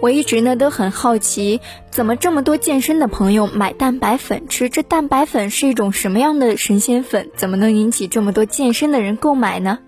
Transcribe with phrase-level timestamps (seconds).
[0.00, 4.68] 我一直呢都很好奇，怎么这么多健身的朋友买蛋白粉吃？
[4.68, 7.30] 这蛋白粉是一种什么样的神仙粉？
[7.34, 9.78] 怎么能引起这么多健身的人购买呢？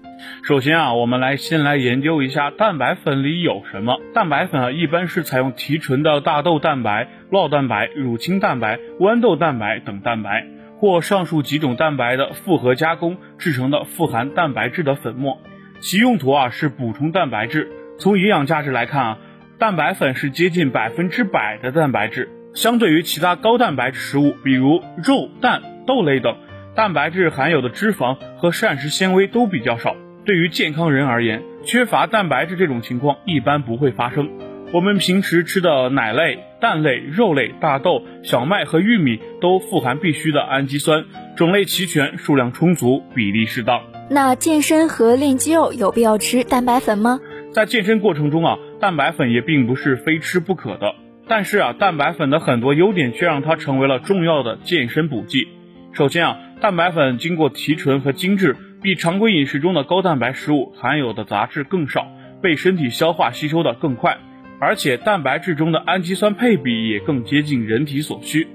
[0.42, 4.00] 首先啊，我们来先来研究一下蛋白粉里有什么。
[4.14, 10.46] 蛋白粉啊，一般是采用提纯的大豆蛋白、酪蛋白、乳清蛋白、豌豆蛋白等蛋白，
[10.78, 15.38] 或上述几种蛋白的复合加工制成的富含蛋白质的粉末。
[15.80, 17.70] 其用途啊是补充蛋白质。
[18.00, 19.18] 从营养价值来看啊，
[19.58, 22.30] 蛋白粉是接近百分之百的蛋白质。
[22.54, 26.36] 相对于其他高蛋白质食物，比如肉、蛋、豆类等，
[26.76, 29.96] 蛋白质含有的脂肪和膳食纤维都比较少。
[30.24, 34.30] 对于健康人而言，缺乏蛋白质这种情况一般不会发生。
[34.72, 41.04] 我们平时吃的奶类、蛋类、肉类、大豆、小麦和玉米都富含必需的氨基酸，
[41.36, 43.82] 种类齐全，数量充足，比例适当。
[44.08, 47.18] 那健身和练肌肉有必要吃蛋白粉吗？
[47.58, 50.94] 在健身过程中啊，蛋白粉也并不是非吃不可的。
[51.26, 55.48] 但是啊，蛋白粉的很多优点却让它成为了重要的健身补剂。
[55.92, 58.54] 首先啊，蛋白粉经过提纯和精制。
[58.80, 62.06] 比常规饮食中的高蛋白食物含有的杂质更少，
[62.40, 64.18] 被身体消化吸收的更快，
[64.60, 68.46] 而且蛋白质中的氨基酸配比也更接近人体所需。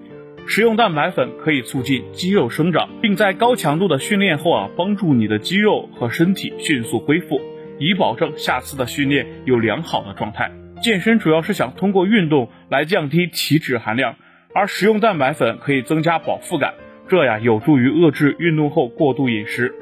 [0.47, 7.41] 食用蛋白粉可以促进肌肉生长，并在高强度的训练后啊，帮助你的肌肉和身体迅速恢复，
[7.83, 10.49] 以保证下次的训练有良好的状态。
[10.81, 14.15] 健身主要是想通过运动来降低体脂含量，
[14.55, 16.75] 而食用蛋白粉可以增加饱腹感，
[17.09, 19.73] 这呀有助于遏制运动后过度饮食。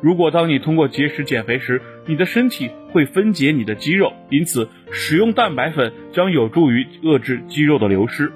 [0.00, 8.30] 如果当你通过节食减肥时，你的身体会分解你的肌肉，因此使用蛋白粉将有助于遏制肌肉的流失。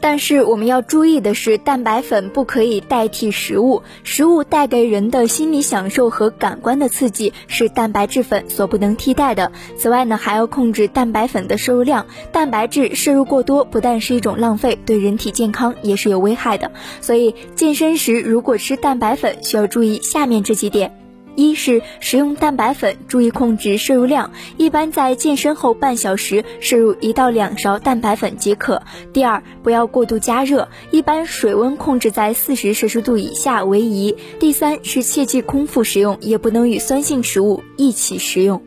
[0.00, 9.52] 但是我们要注意的是，蛋白粉不可以代替食物，食物带给人的心理享受和感官的刺激是蛋白质粉所不能替代的。
[9.76, 16.72] 此外呢，还要控制蛋白粉的摄入量，蛋白质摄入过多不但是一种浪费，对人体健康也是有危害的。
[17.00, 20.99] 所以健身时如果吃蛋白粉，需要注意下面这几点。
[21.36, 28.82] 一是食用蛋白粉，注意控制摄入量，一般在健身后半小时摄入一到两勺蛋白粉即可。
[29.12, 34.16] 第二，不要过度加热，一般水温控制在四十摄氏度以下为宜。
[34.38, 38.62] 第三是切忌空腹食用，也不能与酸性食物一起食用。